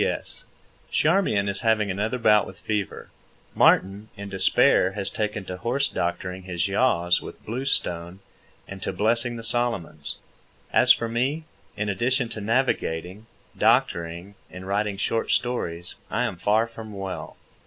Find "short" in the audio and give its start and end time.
14.97-15.29